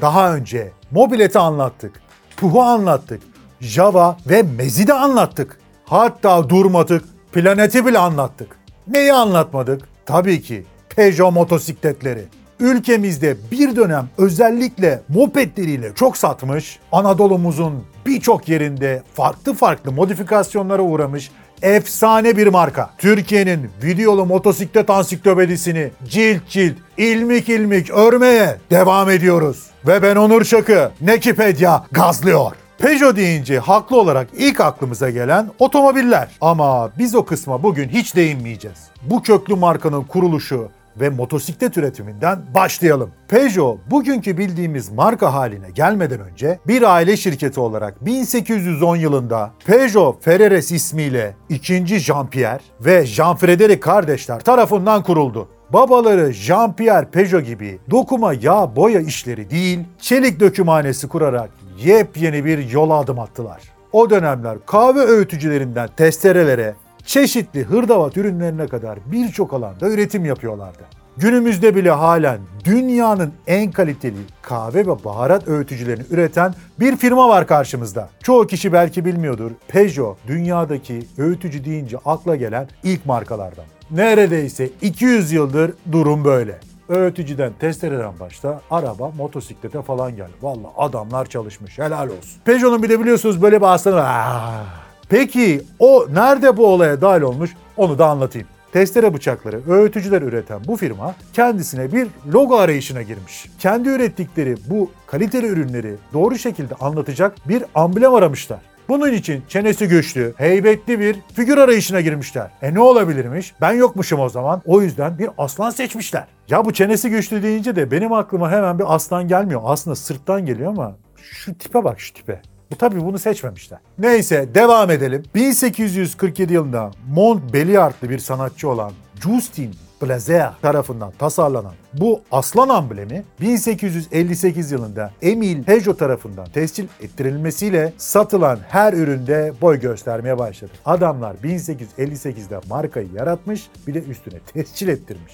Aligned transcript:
Daha 0.00 0.34
önce 0.34 0.72
mobileti 0.90 1.38
anlattık, 1.38 2.00
Puh'u 2.36 2.60
anlattık, 2.60 3.22
Java 3.60 4.16
ve 4.28 4.42
Mezi 4.42 4.86
de 4.86 4.94
anlattık. 4.94 5.58
Hatta 5.84 6.48
durmadık, 6.48 7.04
planeti 7.32 7.86
bile 7.86 7.98
anlattık. 7.98 8.56
Neyi 8.86 9.12
anlatmadık? 9.12 9.88
Tabii 10.06 10.42
ki 10.42 10.64
Peugeot 10.96 11.32
motosikletleri. 11.32 12.24
Ülkemizde 12.60 13.36
bir 13.50 13.76
dönem 13.76 14.08
özellikle 14.18 15.02
mopetleriyle 15.08 15.94
çok 15.94 16.16
satmış, 16.16 16.78
Anadolu'muzun 16.92 17.84
birçok 18.06 18.48
yerinde 18.48 19.02
farklı 19.14 19.54
farklı 19.54 19.92
modifikasyonlara 19.92 20.82
uğramış 20.82 21.30
efsane 21.62 22.36
bir 22.36 22.46
marka. 22.46 22.90
Türkiye'nin 22.98 23.70
videolu 23.82 24.26
motosiklet 24.26 24.90
ansiklopedisini 24.90 25.90
cilt 26.08 26.48
cilt, 26.48 26.76
ilmik 26.96 27.48
ilmik 27.48 27.90
örmeye 27.90 28.56
devam 28.70 29.10
ediyoruz. 29.10 29.66
Ve 29.86 30.02
ben 30.02 30.16
Onur 30.16 30.44
Çakı, 30.44 30.90
Nekipedya 31.00 31.84
gazlıyor. 31.92 32.52
Peugeot 32.78 33.16
deyince 33.16 33.58
haklı 33.58 34.00
olarak 34.00 34.28
ilk 34.36 34.60
aklımıza 34.60 35.10
gelen 35.10 35.50
otomobiller. 35.58 36.28
Ama 36.40 36.90
biz 36.98 37.14
o 37.14 37.24
kısma 37.24 37.62
bugün 37.62 37.88
hiç 37.88 38.16
değinmeyeceğiz. 38.16 38.78
Bu 39.02 39.22
köklü 39.22 39.54
markanın 39.54 40.02
kuruluşu 40.02 40.68
ve 41.00 41.08
motosiklet 41.08 41.76
üretiminden 41.76 42.38
başlayalım. 42.54 43.10
Peugeot 43.28 43.78
bugünkü 43.90 44.38
bildiğimiz 44.38 44.92
marka 44.92 45.34
haline 45.34 45.70
gelmeden 45.70 46.20
önce 46.20 46.58
bir 46.66 46.82
aile 46.82 47.16
şirketi 47.16 47.60
olarak 47.60 48.04
1810 48.06 48.96
yılında 48.96 49.50
Peugeot 49.66 50.24
Ferreres 50.24 50.72
ismiyle 50.72 51.34
2. 51.48 51.74
Jean-Pierre 51.74 52.60
ve 52.80 53.02
Jean-Frédéric 53.02 53.80
kardeşler 53.80 54.40
tarafından 54.40 55.02
kuruldu. 55.02 55.48
Babaları 55.72 56.32
Jean-Pierre 56.32 57.10
Peugeot 57.10 57.46
gibi 57.46 57.78
dokuma 57.90 58.32
yağ 58.32 58.76
boya 58.76 59.00
işleri 59.00 59.50
değil, 59.50 59.80
çelik 60.00 60.40
dökümhanesi 60.40 61.08
kurarak 61.08 61.50
yepyeni 61.84 62.44
bir 62.44 62.70
yola 62.70 62.94
adım 62.94 63.18
attılar. 63.18 63.62
O 63.92 64.10
dönemler 64.10 64.58
kahve 64.66 65.00
öğütücülerinden 65.00 65.88
testerelere, 65.96 66.74
çeşitli 67.08 67.64
hırdavat 67.64 68.16
ürünlerine 68.16 68.66
kadar 68.66 68.98
birçok 69.06 69.52
alanda 69.52 69.88
üretim 69.88 70.24
yapıyorlardı. 70.24 70.82
Günümüzde 71.16 71.74
bile 71.74 71.90
halen 71.90 72.38
dünyanın 72.64 73.32
en 73.46 73.70
kaliteli 73.70 74.16
kahve 74.42 74.86
ve 74.86 75.04
baharat 75.04 75.48
öğütücülerini 75.48 76.04
üreten 76.10 76.54
bir 76.80 76.96
firma 76.96 77.28
var 77.28 77.46
karşımızda. 77.46 78.08
Çoğu 78.22 78.46
kişi 78.46 78.72
belki 78.72 79.04
bilmiyordur. 79.04 79.50
Peugeot 79.68 80.18
dünyadaki 80.26 81.06
öğütücü 81.18 81.64
deyince 81.64 81.98
akla 82.04 82.36
gelen 82.36 82.68
ilk 82.82 83.06
markalardan. 83.06 83.64
Neredeyse 83.90 84.70
200 84.82 85.32
yıldır 85.32 85.72
durum 85.92 86.24
böyle. 86.24 86.58
Öğütücüden, 86.88 87.52
testereden 87.60 88.20
başta 88.20 88.60
araba, 88.70 89.10
motosiklete 89.10 89.82
falan 89.82 90.16
geldi. 90.16 90.32
Vallahi 90.42 90.72
adamlar 90.76 91.26
çalışmış. 91.26 91.78
Helal 91.78 92.06
olsun. 92.08 92.40
Peugeot'un 92.44 92.82
bir 92.82 92.88
de 92.88 93.00
biliyorsunuz 93.00 93.42
böyle 93.42 93.60
bir 93.60 93.66
aslanı. 93.66 94.02
Ah! 94.02 94.87
Peki 95.08 95.62
o 95.78 96.06
nerede 96.12 96.56
bu 96.56 96.66
olaya 96.66 97.00
dahil 97.00 97.22
olmuş 97.22 97.50
onu 97.76 97.98
da 97.98 98.06
anlatayım. 98.06 98.48
Testere 98.72 99.14
bıçakları, 99.14 99.60
öğütücüler 99.68 100.22
üreten 100.22 100.60
bu 100.66 100.76
firma 100.76 101.14
kendisine 101.32 101.92
bir 101.92 102.08
logo 102.32 102.56
arayışına 102.56 103.02
girmiş. 103.02 103.46
Kendi 103.58 103.88
ürettikleri 103.88 104.56
bu 104.70 104.90
kaliteli 105.06 105.46
ürünleri 105.46 105.94
doğru 106.12 106.38
şekilde 106.38 106.74
anlatacak 106.74 107.48
bir 107.48 107.64
amblem 107.74 108.14
aramışlar. 108.14 108.58
Bunun 108.88 109.12
için 109.12 109.42
çenesi 109.48 109.88
güçlü, 109.88 110.34
heybetli 110.36 111.00
bir 111.00 111.16
figür 111.34 111.58
arayışına 111.58 112.00
girmişler. 112.00 112.50
E 112.62 112.74
ne 112.74 112.80
olabilirmiş? 112.80 113.54
Ben 113.60 113.72
yokmuşum 113.72 114.20
o 114.20 114.28
zaman. 114.28 114.62
O 114.66 114.82
yüzden 114.82 115.18
bir 115.18 115.30
aslan 115.38 115.70
seçmişler. 115.70 116.26
Ya 116.48 116.64
bu 116.64 116.72
çenesi 116.72 117.10
güçlü 117.10 117.42
deyince 117.42 117.76
de 117.76 117.90
benim 117.90 118.12
aklıma 118.12 118.50
hemen 118.50 118.78
bir 118.78 118.94
aslan 118.94 119.28
gelmiyor. 119.28 119.60
Aslında 119.64 119.96
sırttan 119.96 120.46
geliyor 120.46 120.70
ama 120.70 120.96
şu 121.16 121.58
tipe 121.58 121.84
bak 121.84 122.00
şu 122.00 122.14
tipe. 122.14 122.42
Bu 122.70 122.76
tabii 122.76 123.04
bunu 123.04 123.18
seçmemişler. 123.18 123.78
Neyse 123.98 124.48
devam 124.54 124.90
edelim. 124.90 125.22
1847 125.34 126.52
yılında 126.52 126.90
Montbéliard'lı 127.14 128.10
bir 128.10 128.18
sanatçı 128.18 128.68
olan 128.68 128.92
Justin 129.22 129.74
Blazer 130.02 130.52
tarafından 130.62 131.12
tasarlanan 131.18 131.72
bu 131.92 132.20
aslan 132.32 132.68
amblemi 132.68 133.24
1858 133.40 134.72
yılında 134.72 135.10
Emile 135.22 135.62
Peugeot 135.62 135.98
tarafından 135.98 136.46
tescil 136.46 136.86
ettirilmesiyle 137.00 137.92
satılan 137.96 138.58
her 138.68 138.92
üründe 138.92 139.52
boy 139.60 139.80
göstermeye 139.80 140.38
başladı. 140.38 140.72
Adamlar 140.84 141.34
1858'de 141.34 142.60
markayı 142.68 143.08
yaratmış 143.14 143.68
bir 143.86 143.94
de 143.94 144.02
üstüne 144.02 144.38
tescil 144.38 144.88
ettirmiş. 144.88 145.32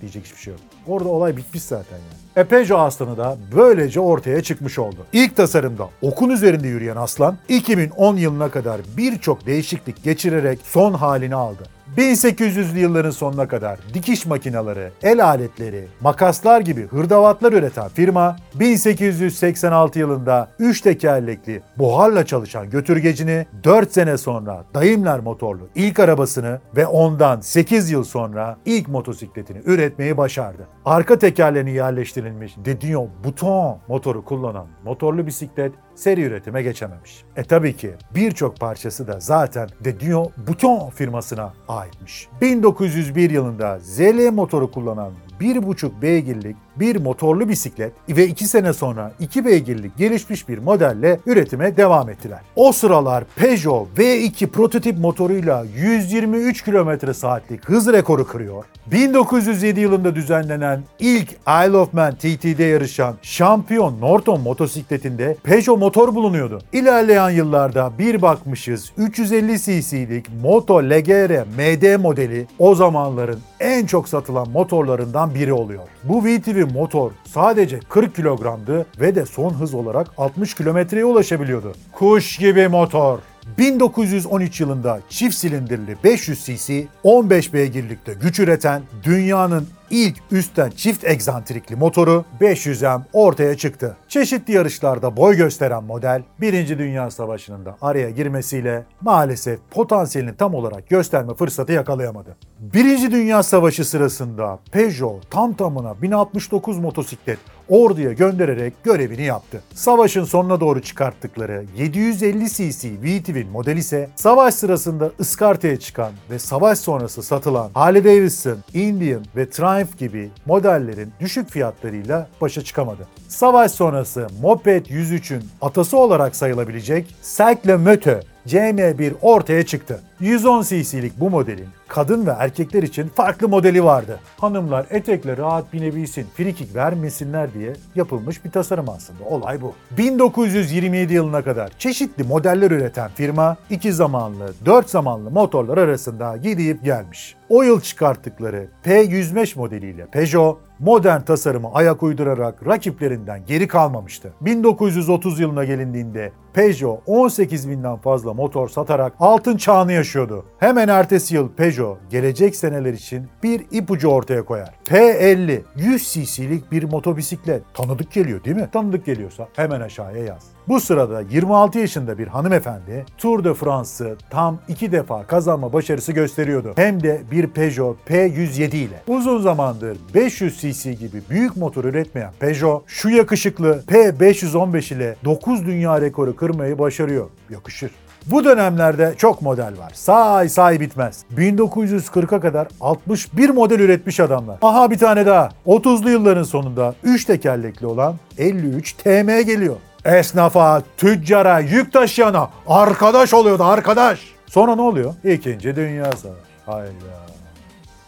Diyecek 0.00 0.24
hiçbir 0.24 0.38
şey 0.38 0.52
yok. 0.52 0.60
Orada 0.86 1.08
olay 1.08 1.36
bitmiş 1.36 1.62
zaten 1.62 1.96
yani. 1.96 2.44
E 2.46 2.48
Peugeot 2.48 2.80
aslanı 2.80 3.16
da 3.16 3.36
böylece 3.56 4.00
ortaya 4.00 4.42
çıkmış 4.42 4.78
oldu. 4.78 5.06
İlk 5.12 5.36
tasarımda 5.36 5.88
okun 6.02 6.30
üzerinde 6.30 6.68
yürüyen 6.68 6.96
aslan 6.96 7.36
2010 7.48 8.16
yılına 8.16 8.50
kadar 8.50 8.80
birçok 8.96 9.46
değişiklik 9.46 10.04
geçirerek 10.04 10.58
son 10.64 10.92
halini 10.94 11.34
aldı. 11.34 11.62
1800'lü 11.96 12.78
yılların 12.78 13.10
sonuna 13.10 13.48
kadar 13.48 13.78
dikiş 13.94 14.26
makineleri, 14.26 14.90
el 15.02 15.24
aletleri, 15.24 15.88
makaslar 16.00 16.60
gibi 16.60 16.86
hırdavatlar 16.86 17.52
üreten 17.52 17.88
firma 17.88 18.36
1886 18.54 19.98
yılında 19.98 20.48
3 20.58 20.80
tekerlekli 20.80 21.62
buharla 21.78 22.26
çalışan 22.26 22.70
götürgecini 22.70 23.46
4 23.64 23.92
sene 23.92 24.18
sonra 24.18 24.64
Daimler 24.74 25.20
motorlu 25.20 25.68
ilk 25.74 26.00
arabasını 26.00 26.60
ve 26.76 26.86
ondan 26.86 27.40
8 27.40 27.90
yıl 27.90 28.04
sonra 28.04 28.56
ilk 28.66 28.88
motosikletini 28.88 29.58
üretmeyi 29.64 30.16
başardı. 30.16 30.75
Arka 30.86 31.18
tekerlerini 31.18 31.72
yerleştirilmiş 31.72 32.54
Dedion 32.64 33.10
Buton 33.24 33.78
motoru 33.88 34.24
kullanan 34.24 34.66
motorlu 34.84 35.26
bisiklet 35.26 35.72
seri 35.94 36.22
üretime 36.22 36.62
geçememiş. 36.62 37.24
E 37.36 37.44
tabii 37.44 37.76
ki 37.76 37.94
birçok 38.14 38.60
parçası 38.60 39.06
da 39.06 39.20
zaten 39.20 39.68
Dedion 39.84 40.30
Buton 40.48 40.90
firmasına 40.90 41.52
aitmiş. 41.68 42.28
1901 42.40 43.30
yılında 43.30 43.78
ZL 43.78 44.32
motoru 44.32 44.70
kullanan 44.70 45.12
1,5 45.40 46.02
beygirlik 46.02 46.56
bir 46.76 46.96
motorlu 46.96 47.48
bisiklet 47.48 47.92
ve 48.08 48.26
2 48.26 48.46
sene 48.46 48.72
sonra 48.72 49.12
2 49.20 49.44
beygirlik 49.44 49.96
gelişmiş 49.96 50.48
bir 50.48 50.58
modelle 50.58 51.20
üretime 51.26 51.76
devam 51.76 52.08
ettiler. 52.08 52.40
O 52.56 52.72
sıralar 52.72 53.24
Peugeot 53.36 53.88
V2 53.98 54.46
prototip 54.46 54.98
motoruyla 54.98 55.64
123 55.76 56.64
km 56.64 57.12
saatlik 57.12 57.64
hız 57.64 57.92
rekoru 57.92 58.26
kırıyor. 58.26 58.64
1907 58.92 59.80
yılında 59.80 60.14
düzenlenen 60.14 60.82
ilk 60.98 61.32
Isle 61.32 61.76
of 61.76 61.92
Man 61.92 62.14
TT'de 62.14 62.64
yarışan 62.64 63.14
şampiyon 63.22 64.00
Norton 64.00 64.40
motosikletinde 64.40 65.36
Peugeot 65.42 65.78
motor 65.78 66.14
bulunuyordu. 66.14 66.60
İlerleyen 66.72 67.30
yıllarda 67.30 67.92
bir 67.98 68.22
bakmışız 68.22 68.92
350 68.96 69.58
cc'lik 69.58 70.26
Moto 70.42 70.82
Legere 70.82 71.44
MD 71.58 71.96
modeli 72.00 72.46
o 72.58 72.74
zamanların 72.74 73.40
en 73.60 73.86
çok 73.86 74.08
satılan 74.08 74.48
motorlarından 74.50 75.25
biri 75.34 75.52
oluyor. 75.52 75.88
Bu 76.04 76.24
VTV 76.24 76.72
motor 76.74 77.10
sadece 77.24 77.80
40 77.88 78.16
kilogramdı 78.16 78.86
ve 79.00 79.14
de 79.14 79.26
son 79.26 79.50
hız 79.50 79.74
olarak 79.74 80.10
60 80.18 80.54
kilometreye 80.54 81.04
ulaşabiliyordu. 81.04 81.72
Kuş 81.92 82.38
gibi 82.38 82.68
motor. 82.68 83.18
1913 83.58 84.60
yılında 84.60 85.00
çift 85.08 85.34
silindirli 85.34 85.96
500 86.04 86.44
cc 86.44 86.86
15 87.02 87.52
beygirlikte 87.52 88.14
güç 88.14 88.38
üreten 88.38 88.82
dünyanın 89.02 89.68
ilk 89.90 90.16
üstten 90.30 90.70
çift 90.70 91.04
egzantrikli 91.04 91.76
motoru 91.76 92.24
500M 92.40 93.00
ortaya 93.12 93.56
çıktı. 93.56 93.96
Çeşitli 94.08 94.52
yarışlarda 94.52 95.16
boy 95.16 95.36
gösteren 95.36 95.84
model 95.84 96.22
1. 96.40 96.78
Dünya 96.78 97.10
Savaşı'nın 97.10 97.64
da 97.64 97.76
araya 97.82 98.10
girmesiyle 98.10 98.84
maalesef 99.00 99.60
potansiyelini 99.70 100.36
tam 100.36 100.54
olarak 100.54 100.88
gösterme 100.88 101.34
fırsatı 101.34 101.72
yakalayamadı. 101.72 102.36
1. 102.60 103.10
Dünya 103.10 103.42
Savaşı 103.42 103.84
sırasında 103.84 104.58
Peugeot 104.72 105.30
tam 105.30 105.54
tamına 105.54 106.02
1069 106.02 106.78
motosiklet 106.78 107.38
orduya 107.68 108.12
göndererek 108.12 108.84
görevini 108.84 109.22
yaptı. 109.22 109.62
Savaşın 109.74 110.24
sonuna 110.24 110.60
doğru 110.60 110.82
çıkarttıkları 110.82 111.64
750 111.76 112.48
cc 112.50 112.88
V-Twin 113.02 113.48
model 113.48 113.76
ise 113.76 114.10
savaş 114.16 114.54
sırasında 114.54 115.10
ıskartaya 115.20 115.76
çıkan 115.76 116.12
ve 116.30 116.38
savaş 116.38 116.78
sonrası 116.78 117.22
satılan 117.22 117.70
Harley 117.74 118.04
Davidson, 118.04 118.58
Indian 118.74 119.24
ve 119.36 119.50
Triumph 119.50 119.98
gibi 119.98 120.30
modellerin 120.46 121.12
düşük 121.20 121.50
fiyatlarıyla 121.50 122.28
başa 122.40 122.62
çıkamadı. 122.64 123.08
Savaş 123.28 123.70
sonrası 123.72 124.26
Moped 124.42 124.86
103'ün 124.86 125.44
atası 125.60 125.98
olarak 125.98 126.36
sayılabilecek 126.36 127.16
Cercle 127.36 127.76
Moto 127.76 128.20
CM1 128.46 129.12
ortaya 129.22 129.66
çıktı. 129.66 130.00
110 130.20 130.62
cc'lik 130.62 131.20
bu 131.20 131.30
modelin 131.30 131.68
kadın 131.88 132.26
ve 132.26 132.30
erkekler 132.30 132.82
için 132.82 133.08
farklı 133.08 133.48
modeli 133.48 133.84
vardı. 133.84 134.18
Hanımlar 134.36 134.86
etekle 134.90 135.36
rahat 135.36 135.72
binebilsin, 135.72 136.26
frikik 136.36 136.74
vermesinler 136.74 137.54
diye 137.54 137.72
yapılmış 137.94 138.44
bir 138.44 138.50
tasarım 138.50 138.88
aslında. 138.88 139.24
Olay 139.24 139.62
bu. 139.62 139.74
1927 139.90 141.14
yılına 141.14 141.42
kadar 141.42 141.70
çeşitli 141.78 142.24
modeller 142.24 142.70
üreten 142.70 143.10
firma 143.14 143.56
iki 143.70 143.92
zamanlı, 143.92 144.52
dört 144.66 144.90
zamanlı 144.90 145.30
motorlar 145.30 145.78
arasında 145.78 146.36
gidip 146.36 146.84
gelmiş. 146.84 147.36
O 147.48 147.62
yıl 147.62 147.80
çıkarttıkları 147.80 148.68
P105 148.84 149.58
modeliyle 149.58 150.06
Peugeot 150.06 150.58
modern 150.78 151.20
tasarımı 151.20 151.70
ayak 151.74 152.02
uydurarak 152.02 152.66
rakiplerinden 152.66 153.46
geri 153.46 153.68
kalmamıştı. 153.68 154.32
1930 154.40 155.40
yılına 155.40 155.64
gelindiğinde 155.64 156.32
Peugeot 156.54 157.02
18 157.06 157.70
binden 157.70 157.96
fazla 157.96 158.34
motor 158.34 158.68
satarak 158.68 159.12
altın 159.20 159.56
çağını 159.56 159.92
yaşıyordu. 160.06 160.44
Hemen 160.58 160.88
ertesi 160.88 161.34
yıl 161.34 161.48
Peugeot 161.48 161.98
gelecek 162.10 162.56
seneler 162.56 162.92
için 162.92 163.26
bir 163.42 163.66
ipucu 163.70 164.08
ortaya 164.08 164.44
koyar. 164.44 164.74
P50 164.84 165.60
100 165.76 166.12
cc'lik 166.12 166.72
bir 166.72 166.82
motobisiklet. 166.82 167.62
Tanıdık 167.74 168.12
geliyor 168.12 168.44
değil 168.44 168.56
mi? 168.56 168.68
Tanıdık 168.72 169.06
geliyorsa 169.06 169.48
hemen 169.56 169.80
aşağıya 169.80 170.24
yaz. 170.24 170.42
Bu 170.68 170.80
sırada 170.80 171.20
26 171.20 171.78
yaşında 171.78 172.18
bir 172.18 172.26
hanımefendi 172.26 173.04
Tour 173.18 173.44
de 173.44 173.54
France'ı 173.54 174.16
tam 174.30 174.58
iki 174.68 174.92
defa 174.92 175.26
kazanma 175.26 175.72
başarısı 175.72 176.12
gösteriyordu. 176.12 176.72
Hem 176.76 177.02
de 177.02 177.20
bir 177.30 177.46
Peugeot 177.46 177.96
P107 178.08 178.76
ile. 178.76 179.02
Uzun 179.06 179.40
zamandır 179.42 179.98
500 180.14 180.60
cc 180.60 180.92
gibi 180.92 181.22
büyük 181.30 181.56
motor 181.56 181.84
üretmeyen 181.84 182.32
Peugeot 182.40 182.82
şu 182.86 183.08
yakışıklı 183.08 183.82
P515 183.88 184.94
ile 184.94 185.16
9 185.24 185.66
dünya 185.66 186.00
rekoru 186.00 186.36
kırmayı 186.36 186.78
başarıyor. 186.78 187.30
Yakışır. 187.50 187.90
Bu 188.26 188.44
dönemlerde 188.44 189.14
çok 189.18 189.42
model 189.42 189.78
var. 189.78 189.90
Say 189.94 190.48
say 190.48 190.80
bitmez. 190.80 191.24
1940'a 191.36 192.40
kadar 192.40 192.68
61 192.80 193.50
model 193.50 193.80
üretmiş 193.80 194.20
adamlar. 194.20 194.58
Aha 194.62 194.90
bir 194.90 194.98
tane 194.98 195.26
daha. 195.26 195.48
30'lu 195.66 196.10
yılların 196.10 196.42
sonunda 196.42 196.94
3 197.04 197.24
tekerlekli 197.24 197.86
olan 197.86 198.14
53 198.38 198.92
TM 198.92 199.40
geliyor. 199.40 199.76
Esnafa, 200.04 200.82
tüccara, 200.96 201.58
yük 201.58 201.92
taşıyana 201.92 202.50
arkadaş 202.66 203.34
oluyordu 203.34 203.64
arkadaş. 203.64 204.20
Sonra 204.46 204.74
ne 204.76 204.82
oluyor? 204.82 205.14
İkinci 205.24 205.76
Dünya 205.76 206.04
Savaşı. 206.04 206.40
Hayda. 206.66 206.90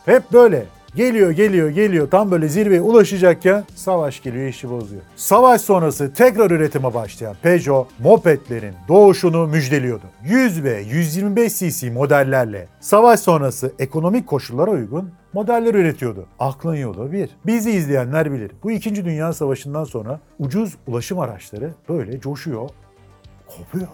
Hep 0.07 0.33
böyle. 0.33 0.65
Geliyor, 0.99 1.31
geliyor, 1.31 1.69
geliyor. 1.69 2.11
Tam 2.11 2.31
böyle 2.31 2.49
zirveye 2.49 2.81
ulaşacakken 2.81 3.65
savaş 3.75 4.23
geliyor, 4.23 4.47
işi 4.47 4.71
bozuyor. 4.71 5.03
Savaş 5.17 5.61
sonrası 5.61 6.13
tekrar 6.15 6.51
üretime 6.51 6.95
başlayan 6.95 7.37
Peugeot, 7.43 7.87
mopedlerin 7.99 8.75
doğuşunu 8.89 9.47
müjdeliyordu. 9.47 10.05
100 10.25 10.65
ve 10.65 10.81
125 10.81 11.59
cc 11.59 11.91
modellerle 11.91 12.69
savaş 12.81 13.21
sonrası 13.21 13.73
ekonomik 13.79 14.27
koşullara 14.27 14.71
uygun 14.71 15.11
modeller 15.33 15.75
üretiyordu. 15.75 16.27
Aklın 16.39 16.77
yolu 16.77 17.13
bir. 17.13 17.31
Bizi 17.47 17.71
izleyenler 17.71 18.33
bilir. 18.33 18.51
Bu 18.63 18.71
2. 18.71 19.05
Dünya 19.05 19.33
Savaşı'ndan 19.33 19.85
sonra 19.85 20.21
ucuz 20.39 20.77
ulaşım 20.87 21.19
araçları 21.19 21.71
böyle 21.89 22.21
coşuyor, 22.21 22.71
kopuyor. 23.47 23.89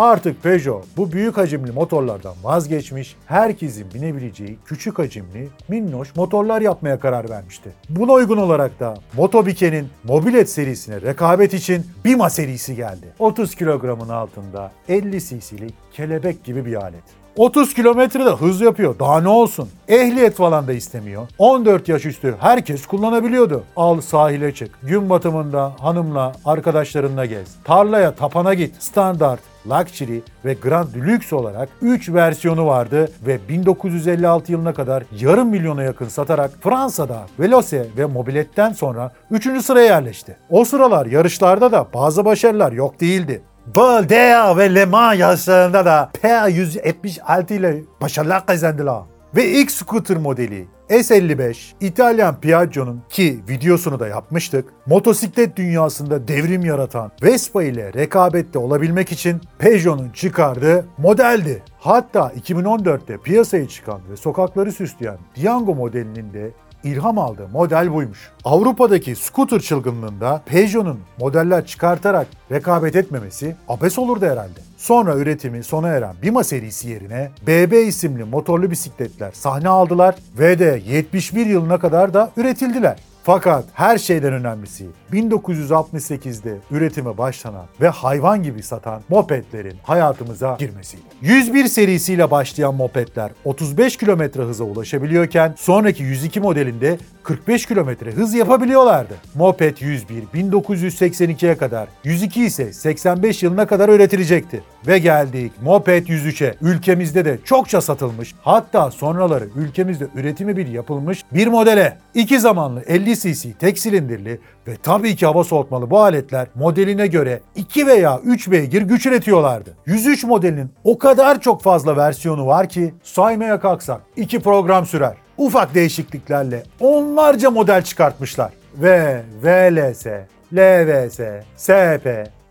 Artık 0.00 0.42
Peugeot 0.42 0.84
bu 0.96 1.12
büyük 1.12 1.36
hacimli 1.36 1.72
motorlardan 1.72 2.34
vazgeçmiş, 2.42 3.16
herkesin 3.26 3.86
binebileceği 3.94 4.58
küçük 4.64 4.98
hacimli, 4.98 5.48
minnoş 5.68 6.16
motorlar 6.16 6.60
yapmaya 6.60 7.00
karar 7.00 7.30
vermişti. 7.30 7.72
Buna 7.88 8.12
uygun 8.12 8.36
olarak 8.36 8.80
da 8.80 8.94
Motobike'nin 9.16 9.88
Mobilet 10.04 10.50
serisine 10.50 11.00
rekabet 11.00 11.54
için 11.54 11.86
Bima 12.04 12.30
serisi 12.30 12.76
geldi. 12.76 13.06
30 13.18 13.54
kilogramın 13.54 14.08
altında 14.08 14.72
50 14.88 15.20
cc'lik 15.20 15.74
kelebek 15.92 16.44
gibi 16.44 16.66
bir 16.66 16.74
alet. 16.74 17.19
30 17.36 17.74
kilometrede 17.74 18.30
hız 18.30 18.60
yapıyor. 18.60 18.98
Daha 18.98 19.20
ne 19.20 19.28
olsun? 19.28 19.68
Ehliyet 19.88 20.34
falan 20.34 20.66
da 20.66 20.72
istemiyor. 20.72 21.28
14 21.38 21.88
yaş 21.88 22.06
üstü 22.06 22.34
herkes 22.40 22.86
kullanabiliyordu. 22.86 23.64
Al 23.76 24.00
sahile 24.00 24.54
çık. 24.54 24.78
Gün 24.82 25.10
batımında 25.10 25.72
hanımla, 25.80 26.32
arkadaşlarınla 26.44 27.26
gez. 27.26 27.56
Tarlaya, 27.64 28.14
tapana 28.14 28.54
git. 28.54 28.82
Standart, 28.82 29.40
Luxury 29.66 30.20
ve 30.44 30.54
Grand 30.54 30.94
Deluxe 30.94 31.36
olarak 31.36 31.68
3 31.82 32.08
versiyonu 32.08 32.66
vardı 32.66 33.10
ve 33.26 33.38
1956 33.48 34.52
yılına 34.52 34.74
kadar 34.74 35.02
yarım 35.20 35.48
milyona 35.48 35.82
yakın 35.82 36.08
satarak 36.08 36.50
Fransa'da 36.60 37.26
Veloce 37.40 37.86
ve 37.96 38.06
Mobilet'ten 38.06 38.72
sonra 38.72 39.12
3. 39.30 39.64
sıraya 39.64 39.86
yerleşti. 39.86 40.36
O 40.50 40.64
sıralar 40.64 41.06
yarışlarda 41.06 41.72
da 41.72 41.86
bazı 41.94 42.24
başarılar 42.24 42.72
yok 42.72 43.00
değildi. 43.00 43.42
Bordeaux 43.74 44.58
ve 44.58 44.74
Le 44.74 44.84
Mans 44.84 45.18
yarışlarında 45.18 45.84
da 45.84 46.10
P176 46.22 47.54
ile 47.54 47.82
başarılar 48.00 48.46
kazandılar. 48.46 49.02
Ve 49.36 49.48
ilk 49.48 49.70
scooter 49.70 50.16
modeli 50.16 50.66
S55 50.88 51.56
İtalyan 51.80 52.40
Piaggio'nun 52.40 53.02
ki 53.08 53.40
videosunu 53.48 54.00
da 54.00 54.08
yapmıştık. 54.08 54.64
Motosiklet 54.86 55.56
dünyasında 55.56 56.28
devrim 56.28 56.64
yaratan 56.64 57.10
Vespa 57.22 57.62
ile 57.62 57.92
rekabette 57.92 58.58
olabilmek 58.58 59.12
için 59.12 59.40
Peugeot'un 59.58 60.10
çıkardığı 60.10 60.86
modeldi. 60.98 61.62
Hatta 61.78 62.32
2014'te 62.46 63.18
piyasaya 63.18 63.68
çıkan 63.68 64.00
ve 64.10 64.16
sokakları 64.16 64.72
süsleyen 64.72 65.18
Diango 65.36 65.74
modelinin 65.74 66.32
de 66.32 66.50
ilham 66.84 67.18
aldığı 67.18 67.48
model 67.48 67.94
buymuş. 67.94 68.30
Avrupa'daki 68.44 69.16
scooter 69.16 69.60
çılgınlığında 69.60 70.42
Peugeot'un 70.46 71.00
modeller 71.18 71.66
çıkartarak 71.66 72.26
rekabet 72.52 72.96
etmemesi 72.96 73.56
abes 73.68 73.98
olurdu 73.98 74.26
herhalde. 74.26 74.60
Sonra 74.76 75.16
üretimi 75.16 75.64
sona 75.64 75.88
eren 75.88 76.14
Bima 76.22 76.44
serisi 76.44 76.88
yerine 76.88 77.30
BB 77.46 77.88
isimli 77.88 78.24
motorlu 78.24 78.70
bisikletler 78.70 79.32
sahne 79.32 79.68
aldılar 79.68 80.14
ve 80.38 80.58
de 80.58 80.82
71 80.86 81.46
yılına 81.46 81.78
kadar 81.78 82.14
da 82.14 82.30
üretildiler. 82.36 83.09
Fakat 83.30 83.64
her 83.74 83.98
şeyden 83.98 84.32
önemlisi 84.32 84.86
1968'de 85.12 86.58
üretime 86.70 87.18
başlanan 87.18 87.66
ve 87.80 87.88
hayvan 87.88 88.42
gibi 88.42 88.62
satan 88.62 89.02
mopedlerin 89.08 89.76
hayatımıza 89.82 90.56
girmesiyle. 90.58 91.02
101 91.22 91.64
serisiyle 91.64 92.30
başlayan 92.30 92.74
mopedler 92.74 93.30
35 93.44 93.96
km 93.96 94.22
hıza 94.40 94.64
ulaşabiliyorken 94.64 95.54
sonraki 95.58 96.02
102 96.02 96.40
modelinde 96.40 96.98
45 97.22 97.66
km 97.66 97.90
hız 98.14 98.34
yapabiliyorlardı. 98.34 99.14
Moped 99.34 99.76
101 99.80 100.22
1982'ye 100.34 101.56
kadar, 101.56 101.88
102 102.04 102.44
ise 102.44 102.72
85 102.72 103.42
yılına 103.42 103.66
kadar 103.66 103.88
üretilecekti. 103.88 104.62
Ve 104.86 104.98
geldik 104.98 105.52
Moped 105.62 106.06
103'e. 106.06 106.54
Ülkemizde 106.60 107.24
de 107.24 107.38
çokça 107.44 107.80
satılmış, 107.80 108.34
hatta 108.42 108.90
sonraları 108.90 109.48
ülkemizde 109.56 110.06
üretimi 110.14 110.56
bir 110.56 110.66
yapılmış 110.66 111.24
bir 111.32 111.46
modele. 111.46 111.98
İki 112.14 112.40
zamanlı 112.40 112.82
50 112.82 113.16
cc 113.16 113.52
tek 113.52 113.78
silindirli 113.78 114.40
ve 114.68 114.76
tabii 114.82 115.16
ki 115.16 115.26
hava 115.26 115.44
soğutmalı 115.44 115.90
bu 115.90 116.00
aletler 116.00 116.46
modeline 116.54 117.06
göre 117.06 117.40
2 117.56 117.86
veya 117.86 118.20
3 118.24 118.50
beygir 118.50 118.82
güç 118.82 119.06
üretiyorlardı. 119.06 119.76
103 119.86 120.24
modelinin 120.24 120.70
o 120.84 120.98
kadar 120.98 121.40
çok 121.40 121.62
fazla 121.62 121.96
versiyonu 121.96 122.46
var 122.46 122.68
ki 122.68 122.94
saymaya 123.02 123.60
kalksak 123.60 124.00
2 124.16 124.40
program 124.40 124.86
sürer. 124.86 125.14
Ufak 125.38 125.74
değişikliklerle 125.74 126.62
onlarca 126.80 127.50
model 127.50 127.82
çıkartmışlar. 127.82 128.52
Ve 128.74 129.22
VLS, 129.42 130.06
LVS, 130.52 131.20
SP, 131.64 132.06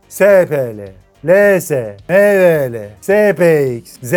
SPL, 0.09 0.79
LS, 1.25 1.71
MVL, 2.09 2.75
SPX, 3.01 3.99
Z, 4.03 4.13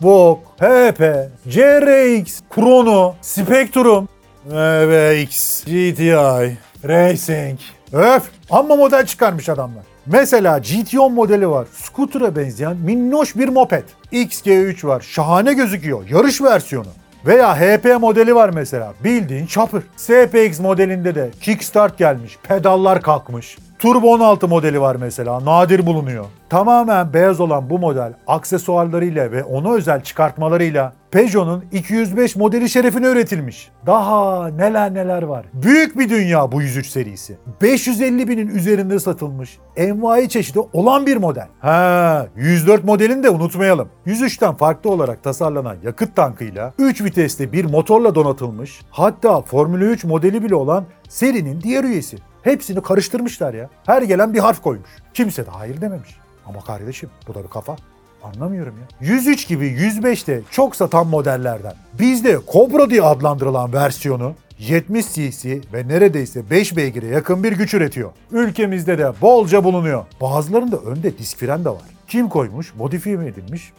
VOG, 0.00 0.38
HP, 0.58 1.28
CRX, 1.48 2.40
Chrono, 2.54 3.14
Spectrum, 3.22 4.08
MVX, 4.46 5.64
GTI, 5.64 6.56
Racing. 6.84 7.58
Öf! 7.92 8.22
Amma 8.50 8.76
model 8.76 9.06
çıkarmış 9.06 9.48
adamlar. 9.48 9.84
Mesela 10.06 10.58
GT10 10.58 11.12
modeli 11.12 11.48
var. 11.48 11.66
Scooter'a 11.72 12.36
benzeyen 12.36 12.76
minnoş 12.76 13.36
bir 13.36 13.48
moped. 13.48 13.84
XG3 14.12 14.86
var. 14.86 15.00
Şahane 15.00 15.52
gözüküyor. 15.52 16.08
Yarış 16.08 16.42
versiyonu. 16.42 16.88
Veya 17.26 17.56
HP 17.56 18.00
modeli 18.00 18.34
var 18.34 18.50
mesela. 18.54 18.94
Bildiğin 19.04 19.46
chopper. 19.46 19.82
SPX 19.96 20.60
modelinde 20.60 21.14
de 21.14 21.30
kickstart 21.40 21.98
gelmiş. 21.98 22.38
Pedallar 22.42 23.02
kalkmış. 23.02 23.58
Turbo 23.78 24.12
16 24.12 24.48
modeli 24.48 24.80
var 24.80 24.96
mesela. 24.96 25.44
Nadir 25.44 25.86
bulunuyor. 25.86 26.24
Tamamen 26.48 27.12
beyaz 27.12 27.40
olan 27.40 27.70
bu 27.70 27.78
model 27.78 28.12
aksesuarlarıyla 28.26 29.32
ve 29.32 29.44
ona 29.44 29.72
özel 29.72 30.02
çıkartmalarıyla 30.02 30.92
Peugeot'un 31.12 31.64
205 31.72 32.36
modeli 32.36 32.70
şerefine 32.70 33.06
üretilmiş. 33.06 33.70
Daha 33.86 34.48
neler 34.48 34.94
neler 34.94 35.22
var. 35.22 35.46
Büyük 35.52 35.98
bir 35.98 36.10
dünya 36.10 36.52
bu 36.52 36.62
103 36.62 36.86
serisi. 36.86 37.36
550 37.62 38.28
binin 38.28 38.48
üzerinde 38.48 38.98
satılmış 39.00 39.58
envai 39.76 40.28
çeşidi 40.28 40.58
olan 40.72 41.06
bir 41.06 41.16
model. 41.16 41.46
Ha, 41.60 42.26
104 42.36 42.84
modelini 42.84 43.22
de 43.22 43.30
unutmayalım. 43.30 43.88
103'ten 44.06 44.54
farklı 44.54 44.90
olarak 44.90 45.22
tasarlanan 45.22 45.76
yakıt 45.84 46.16
tankıyla 46.16 46.72
3 46.78 47.02
vitesli 47.04 47.52
bir 47.52 47.64
motorla 47.64 48.14
donatılmış 48.14 48.80
hatta 48.90 49.40
Formula 49.42 49.84
3 49.84 50.04
modeli 50.04 50.42
bile 50.44 50.54
olan 50.54 50.84
serinin 51.08 51.60
diğer 51.60 51.84
üyesi. 51.84 52.16
Hepsini 52.42 52.82
karıştırmışlar 52.82 53.54
ya. 53.54 53.68
Her 53.86 54.02
gelen 54.02 54.34
bir 54.34 54.38
harf 54.38 54.62
koymuş. 54.62 54.90
Kimse 55.14 55.46
de 55.46 55.50
hayır 55.50 55.80
dememiş. 55.80 56.16
Ama 56.46 56.60
kardeşim 56.60 57.10
bu 57.28 57.34
da 57.34 57.44
bir 57.44 57.48
kafa. 57.48 57.76
Anlamıyorum 58.24 58.74
ya. 58.78 59.08
103 59.08 59.48
gibi 59.48 59.66
105 59.66 60.26
de 60.26 60.40
çok 60.50 60.76
satan 60.76 61.06
modellerden. 61.06 61.74
Bizde 61.98 62.38
Cobra 62.52 62.90
diye 62.90 63.02
adlandırılan 63.02 63.72
versiyonu 63.72 64.34
70 64.58 65.06
cc 65.12 65.60
ve 65.72 65.88
neredeyse 65.88 66.50
5 66.50 66.76
beygire 66.76 67.06
yakın 67.06 67.44
bir 67.44 67.52
güç 67.52 67.74
üretiyor. 67.74 68.10
Ülkemizde 68.32 68.98
de 68.98 69.12
bolca 69.20 69.64
bulunuyor. 69.64 70.04
Bazılarında 70.20 70.76
önde 70.76 71.18
disk 71.18 71.38
fren 71.38 71.64
de 71.64 71.70
var. 71.70 71.82
Kim 72.08 72.28
koymuş, 72.28 72.74
modifiye 72.74 73.16
mi 73.16 73.26
edilmiş 73.26 73.72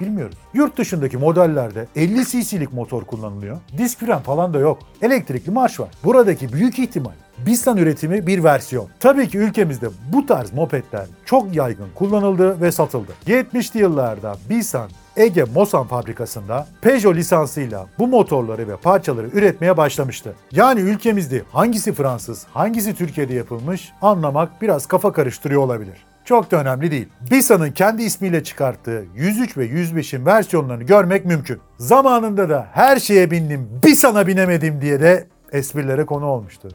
bilmiyoruz. 0.00 0.36
Yurt 0.54 0.78
dışındaki 0.78 1.16
modellerde 1.16 1.86
50 1.96 2.24
cc'lik 2.24 2.72
motor 2.72 3.04
kullanılıyor. 3.04 3.58
Disk 3.78 4.00
fren 4.00 4.20
falan 4.20 4.54
da 4.54 4.58
yok. 4.58 4.78
Elektrikli 5.02 5.50
marş 5.50 5.80
var. 5.80 5.88
Buradaki 6.04 6.52
büyük 6.52 6.78
ihtimal 6.78 7.12
Bistan 7.38 7.76
üretimi 7.76 8.26
bir 8.26 8.44
versiyon. 8.44 8.88
Tabii 9.00 9.28
ki 9.28 9.38
ülkemizde 9.38 9.86
bu 10.12 10.26
tarz 10.26 10.52
mopedler 10.52 11.06
çok 11.24 11.56
yaygın 11.56 11.88
kullanıldı 11.94 12.60
ve 12.60 12.72
satıldı. 12.72 13.12
70'li 13.26 13.80
yıllarda 13.80 14.36
Bistan 14.50 14.90
Ege 15.16 15.44
Mosan 15.54 15.86
fabrikasında 15.86 16.66
Peugeot 16.80 17.16
lisansıyla 17.16 17.86
bu 17.98 18.06
motorları 18.06 18.68
ve 18.68 18.76
parçaları 18.76 19.28
üretmeye 19.28 19.76
başlamıştı. 19.76 20.34
Yani 20.52 20.80
ülkemizde 20.80 21.42
hangisi 21.52 21.92
Fransız, 21.92 22.46
hangisi 22.52 22.94
Türkiye'de 22.94 23.34
yapılmış 23.34 23.92
anlamak 24.02 24.62
biraz 24.62 24.86
kafa 24.86 25.12
karıştırıyor 25.12 25.62
olabilir. 25.62 26.04
Çok 26.24 26.50
da 26.50 26.56
önemli 26.56 26.90
değil. 26.90 27.08
Bisa'nın 27.30 27.70
kendi 27.70 28.02
ismiyle 28.02 28.44
çıkarttığı 28.44 29.04
103 29.14 29.56
ve 29.56 29.66
105'in 29.66 30.26
versiyonlarını 30.26 30.82
görmek 30.82 31.24
mümkün. 31.24 31.60
Zamanında 31.78 32.48
da 32.48 32.68
her 32.72 32.96
şeye 32.96 33.30
bindim, 33.30 33.68
Bisa'na 33.84 34.26
binemedim 34.26 34.80
diye 34.80 35.00
de 35.00 35.26
esprilere 35.52 36.06
konu 36.06 36.26
olmuştu. 36.26 36.68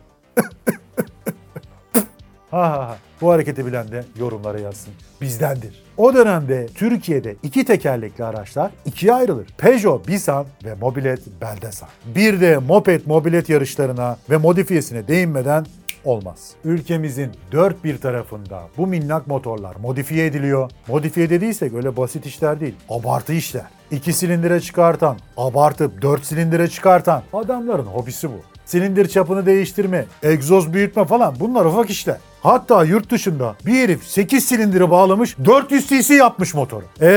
Ha 2.51 2.61
ha 2.61 2.87
ha. 2.87 2.97
Bu 3.21 3.31
hareketi 3.31 3.65
bilen 3.65 3.91
de 3.91 4.03
yorumlara 4.19 4.59
yazsın. 4.59 4.93
Bizdendir. 5.21 5.83
O 5.97 6.13
dönemde 6.13 6.67
Türkiye'de 6.67 7.35
iki 7.43 7.65
tekerlekli 7.65 8.23
araçlar 8.23 8.71
ikiye 8.85 9.13
ayrılır. 9.13 9.47
Peugeot 9.57 10.07
Bisan 10.07 10.45
ve 10.65 10.73
Mobilet 10.73 11.21
Beldesan. 11.41 11.89
Bir 12.15 12.41
de 12.41 12.57
moped 12.57 13.01
mobilet 13.05 13.49
yarışlarına 13.49 14.17
ve 14.29 14.37
modifiyesine 14.37 15.07
değinmeden 15.07 15.65
olmaz. 16.05 16.51
Ülkemizin 16.65 17.31
dört 17.51 17.83
bir 17.83 17.97
tarafında 17.97 18.61
bu 18.77 18.87
minnak 18.87 19.27
motorlar 19.27 19.75
modifiye 19.75 20.25
ediliyor. 20.25 20.71
Modifiye 20.87 21.29
dediysek 21.29 21.73
öyle 21.73 21.97
basit 21.97 22.25
işler 22.25 22.59
değil. 22.59 22.75
Abartı 22.89 23.33
işler. 23.33 23.65
İki 23.91 24.13
silindire 24.13 24.59
çıkartan, 24.59 25.17
abartıp 25.37 26.01
dört 26.01 26.25
silindire 26.25 26.67
çıkartan 26.67 27.23
adamların 27.33 27.85
hobisi 27.85 28.29
bu. 28.29 28.58
Silindir 28.69 29.07
çapını 29.07 29.45
değiştirme, 29.45 30.05
egzoz 30.23 30.73
büyütme 30.73 31.05
falan 31.05 31.35
bunlar 31.39 31.65
ufak 31.65 31.89
işler. 31.89 32.17
Hatta 32.43 32.83
yurt 32.83 33.11
dışında 33.11 33.55
bir 33.65 33.73
herif 33.73 34.03
8 34.03 34.45
silindiri 34.45 34.91
bağlamış 34.91 35.35
400 35.45 35.87
cc 35.87 36.13
yapmış 36.13 36.53
motoru. 36.53 36.85
Eee 37.01 37.07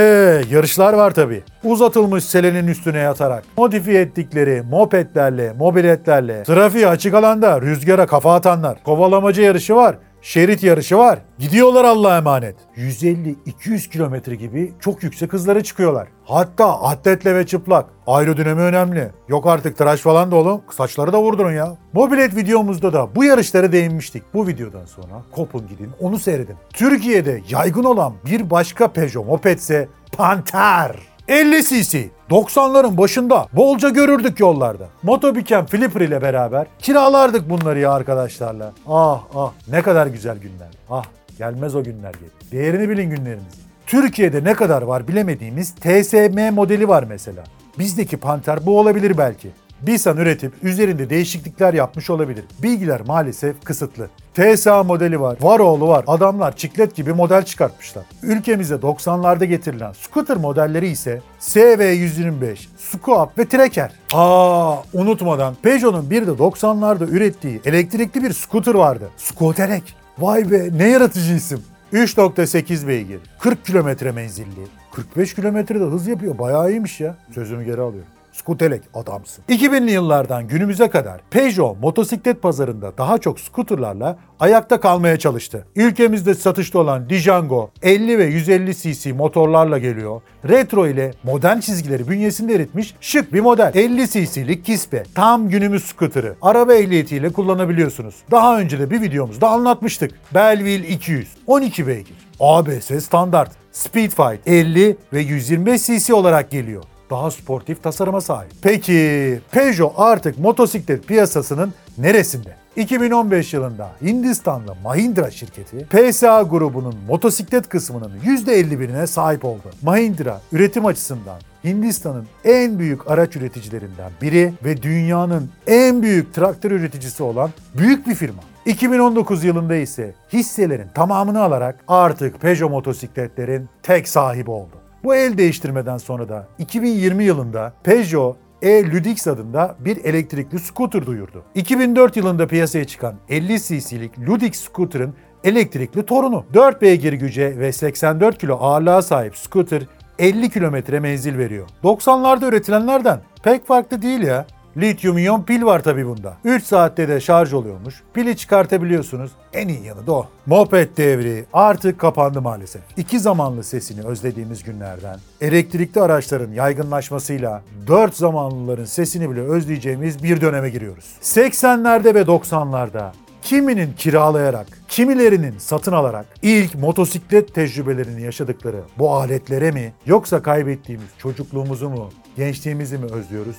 yarışlar 0.51 0.93
var 0.93 1.11
tabi. 1.11 1.43
Uzatılmış 1.65 2.25
selenin 2.25 2.67
üstüne 2.67 2.99
yatarak. 2.99 3.45
Modifiye 3.57 4.01
ettikleri 4.01 4.63
mopedlerle, 4.71 5.53
mobiletlerle, 5.59 6.43
trafiği 6.43 6.87
açık 6.89 7.15
alanda 7.15 7.61
rüzgara 7.61 8.07
kafa 8.07 8.35
atanlar. 8.35 8.83
Kovalamacı 8.85 9.43
yarışı 9.43 9.77
var. 9.77 9.97
Şerit 10.23 10.63
yarışı 10.63 10.99
var. 10.99 11.19
Gidiyorlar 11.39 11.85
Allah'a 11.85 12.17
emanet. 12.17 12.57
150-200 12.77 13.91
kilometre 13.91 14.35
gibi 14.35 14.73
çok 14.81 15.03
yüksek 15.03 15.33
hızlara 15.33 15.63
çıkıyorlar. 15.63 16.09
Hatta 16.25 16.83
atletle 16.83 17.35
ve 17.35 17.47
çıplak. 17.47 17.87
Aerodinami 18.07 18.61
önemli. 18.61 19.11
Yok 19.29 19.47
artık 19.47 19.79
tıraş 19.79 20.01
falan 20.01 20.31
da 20.31 20.37
olun. 20.37 20.63
Saçları 20.71 21.13
da 21.13 21.23
vurdurun 21.23 21.53
ya. 21.53 21.77
Mobilet 21.93 22.37
videomuzda 22.37 22.93
da 22.93 23.15
bu 23.15 23.25
yarışlara 23.25 23.73
değinmiştik. 23.73 24.23
Bu 24.35 24.47
videodan 24.47 24.85
sonra 24.85 25.23
kopun 25.33 25.69
gidin 25.69 25.91
onu 26.01 26.19
seyredin. 26.19 26.57
Türkiye'de 26.73 27.41
yaygın 27.51 27.85
olan 27.85 28.15
bir 28.27 28.51
başka 28.51 28.89
Peugeot 28.89 29.27
mopedse 29.27 29.89
Panther. 30.17 31.12
50 31.33 31.63
cc. 31.65 32.09
90'ların 32.31 32.97
başında 32.97 33.47
bolca 33.53 33.89
görürdük 33.89 34.41
yollarda. 34.41 34.89
Motobiken 35.03 35.67
Flipper 35.67 36.01
ile 36.01 36.23
beraber 36.23 36.67
kiralardık 36.79 37.51
bunları 37.51 37.79
ya 37.79 37.93
arkadaşlarla. 37.93 38.73
Ah 38.89 39.21
ah 39.35 39.53
ne 39.69 39.83
kadar 39.83 40.07
güzel 40.07 40.39
günler. 40.39 40.69
Ah 40.91 41.05
gelmez 41.39 41.75
o 41.75 41.85
günler 41.85 42.13
geri. 42.13 42.53
Değerini 42.53 42.89
bilin 42.89 43.11
günlerinizin. 43.11 43.63
Türkiye'de 43.87 44.45
ne 44.45 44.55
kadar 44.55 44.83
var 44.83 45.09
bilemediğimiz 45.09 45.75
TSM 45.75 46.55
modeli 46.55 46.89
var 46.89 47.05
mesela. 47.09 47.45
Bizdeki 47.79 48.17
Panther 48.17 48.67
bu 48.67 48.79
olabilir 48.79 49.19
belki. 49.19 49.49
Bisan 49.83 50.17
üretip 50.17 50.53
üzerinde 50.63 51.11
değişiklikler 51.11 51.75
yapmış 51.75 52.11
olabilir. 52.11 52.45
Bilgiler 52.63 53.01
maalesef 53.07 53.65
kısıtlı. 53.65 54.09
TSA 54.35 54.83
modeli 54.85 55.21
var, 55.21 55.37
Varoğlu 55.41 55.89
var. 55.89 56.05
Adamlar 56.07 56.57
çiklet 56.57 56.97
gibi 56.97 57.13
model 57.13 57.45
çıkartmışlar. 57.45 58.05
Ülkemize 58.23 58.75
90'larda 58.75 59.45
getirilen 59.45 59.93
scooter 59.93 60.37
modelleri 60.37 60.89
ise 60.89 61.21
SV125, 61.41 62.57
Scoop 62.79 63.39
ve 63.39 63.49
Trekker. 63.49 63.93
Aa 64.13 64.77
unutmadan 64.93 65.55
Peugeot'un 65.63 66.11
bir 66.11 66.27
de 66.27 66.31
90'larda 66.31 67.11
ürettiği 67.11 67.61
elektrikli 67.65 68.23
bir 68.23 68.33
scooter 68.33 68.75
vardı. 68.75 69.11
Scooterek. 69.17 69.95
Vay 70.19 70.51
be 70.51 70.69
ne 70.79 70.89
yaratıcı 70.89 71.35
isim. 71.35 71.63
3.8 71.93 72.89
beygir, 72.89 73.21
40 73.39 73.65
kilometre 73.65 74.13
menzilli, 74.13 74.67
45 74.93 75.35
kilometrede 75.35 75.85
hız 75.85 76.07
yapıyor. 76.07 76.39
Bayağı 76.39 76.71
iyiymiş 76.71 77.01
ya. 77.01 77.17
Sözümü 77.35 77.65
geri 77.65 77.81
alıyorum. 77.81 78.09
Skutelek 78.33 78.83
adamsın. 78.95 79.45
2000'li 79.49 79.91
yıllardan 79.91 80.49
günümüze 80.49 80.91
kadar 80.91 81.21
Peugeot 81.31 81.81
motosiklet 81.81 82.43
pazarında 82.43 82.99
daha 82.99 83.19
çok 83.19 83.41
skuterlarla 83.41 84.19
ayakta 84.41 84.81
kalmaya 84.81 85.19
çalıştı. 85.19 85.67
Ülkemizde 85.77 86.35
satışta 86.35 86.79
olan 86.79 87.11
Django 87.11 87.71
50 87.83 88.19
ve 88.19 88.25
150 88.25 88.75
cc 88.77 89.13
motorlarla 89.13 89.79
geliyor. 89.79 90.23
Retro 90.49 90.87
ile 90.87 91.11
modern 91.25 91.61
çizgileri 91.61 92.09
bünyesinde 92.09 92.55
eritmiş 92.55 92.95
şık 93.01 93.33
bir 93.33 93.41
model. 93.41 93.73
50 93.75 94.09
cc'lik 94.09 94.65
Kispe. 94.65 95.03
Tam 95.15 95.49
günümüz 95.49 95.85
scooter'ı. 95.85 96.35
Araba 96.43 96.75
ehliyetiyle 96.75 97.33
kullanabiliyorsunuz. 97.33 98.15
Daha 98.31 98.61
önce 98.61 98.79
de 98.79 98.91
bir 98.91 99.01
videomuzda 99.01 99.49
anlatmıştık. 99.49 100.11
Belleville 100.35 100.89
200. 100.89 101.29
12 101.47 101.87
beygir. 101.87 102.17
ABS 102.41 103.05
standart. 103.05 103.51
Speedfight 103.73 104.49
50 104.49 104.97
ve 105.13 105.21
125 105.21 105.87
cc 105.87 106.15
olarak 106.15 106.51
geliyor 106.51 106.85
daha 107.13 107.31
sportif 107.31 107.83
tasarıma 107.83 108.21
sahip. 108.21 108.51
Peki 108.63 109.41
Peugeot 109.51 109.93
artık 109.97 110.39
motosiklet 110.39 111.07
piyasasının 111.09 111.75
neresinde? 111.99 112.57
2015 112.77 113.55
yılında 113.55 113.91
Hindistanlı 114.03 114.75
Mahindra 114.85 115.31
şirketi 115.31 115.87
PSA 115.87 116.43
grubunun 116.43 116.95
motosiklet 117.09 117.69
kısmının 117.69 118.13
%51'ine 118.25 119.07
sahip 119.07 119.45
oldu. 119.45 119.71
Mahindra 119.83 120.41
üretim 120.53 120.87
açısından 120.87 121.41
Hindistan'ın 121.65 122.27
en 122.45 122.79
büyük 122.79 123.11
araç 123.11 123.37
üreticilerinden 123.37 124.11
biri 124.23 124.53
ve 124.65 124.83
dünyanın 124.83 125.51
en 125.67 126.03
büyük 126.03 126.35
traktör 126.35 126.71
üreticisi 126.71 127.23
olan 127.23 127.51
büyük 127.79 128.07
bir 128.07 128.15
firma. 128.15 128.43
2019 128.67 129.45
yılında 129.45 129.77
ise 129.77 130.15
hisselerin 130.33 130.89
tamamını 130.95 131.43
alarak 131.43 131.77
artık 131.89 132.41
Peugeot 132.41 132.71
motosikletlerin 132.71 133.69
tek 133.83 134.09
sahibi 134.09 134.51
oldu. 134.51 134.82
Bu 135.05 135.15
el 135.15 135.39
değiştirmeden 135.39 135.99
sonra 135.99 136.29
da 136.29 136.49
2020 136.59 137.25
yılında 137.25 137.73
Peugeot 137.85 138.37
e-Ludix 138.63 139.27
adında 139.27 139.77
bir 139.79 140.05
elektrikli 140.05 140.59
scooter 140.59 141.07
duyurdu. 141.07 141.45
2004 141.55 142.17
yılında 142.17 142.47
piyasaya 142.47 142.85
çıkan 142.85 143.15
50 143.29 143.61
cc'lik 143.61 144.19
Ludix 144.19 144.57
scooter'ın 144.57 145.15
elektrikli 145.45 146.07
torunu. 146.07 146.45
4 146.55 146.83
beygir 146.83 147.13
güce 147.13 147.59
ve 147.59 147.73
84 147.73 148.39
kilo 148.39 148.57
ağırlığa 148.61 149.03
sahip 149.03 149.37
scooter 149.37 149.83
50 150.19 150.51
kilometre 150.51 151.01
menzil 151.01 151.39
veriyor. 151.39 151.69
90'larda 151.85 152.49
üretilenlerden 152.49 153.21
pek 153.43 153.67
farklı 153.67 154.03
değil 154.03 154.23
ya. 154.23 154.47
Lityum 154.77 155.19
iyon 155.19 155.43
pil 155.43 155.63
var 155.65 155.83
tabi 155.83 156.07
bunda. 156.07 156.37
3 156.45 156.65
saatte 156.65 157.09
de 157.09 157.21
şarj 157.21 157.53
oluyormuş. 157.53 158.03
Pili 158.15 158.37
çıkartabiliyorsunuz. 158.37 159.31
En 159.53 159.69
iyi 159.69 159.83
yanı 159.85 160.07
da 160.07 160.13
o. 160.13 160.27
Moped 160.47 160.97
devri 160.97 161.45
artık 161.53 161.99
kapandı 161.99 162.43
maalesef. 162.43 162.83
İki 162.97 163.21
zamanlı 163.21 163.65
sesini 163.65 164.07
özlediğimiz 164.07 164.63
günlerden, 164.65 165.19
elektrikli 165.41 166.01
araçların 166.01 166.53
yaygınlaşmasıyla 166.53 167.63
dört 167.87 168.17
zamanlıların 168.17 168.85
sesini 168.85 169.31
bile 169.31 169.41
özleyeceğimiz 169.41 170.23
bir 170.23 170.41
döneme 170.41 170.71
giriyoruz. 170.71 171.05
80'lerde 171.23 172.15
ve 172.15 172.23
90'larda 172.23 173.11
kiminin 173.43 173.93
kiralayarak, 173.93 174.67
kimilerinin 174.89 175.59
satın 175.59 175.93
alarak 175.93 176.27
ilk 176.43 176.75
motosiklet 176.75 177.55
tecrübelerini 177.55 178.23
yaşadıkları 178.23 178.81
bu 178.99 179.15
aletlere 179.15 179.71
mi 179.71 179.93
yoksa 180.07 180.43
kaybettiğimiz 180.43 181.09
çocukluğumuzu 181.19 181.91
mu, 181.91 182.11
gençliğimizi 182.37 182.99
mi 182.99 183.05
özlüyoruz 183.13 183.57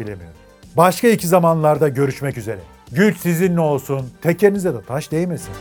bilemiyorum. 0.00 0.47
Başka 0.78 1.08
iki 1.08 1.26
zamanlarda 1.26 1.88
görüşmek 1.88 2.38
üzere. 2.38 2.60
Güç 2.92 3.16
sizinle 3.18 3.60
olsun, 3.60 4.10
tekerinize 4.22 4.74
de 4.74 4.82
taş 4.82 5.12
değmesin. 5.12 5.52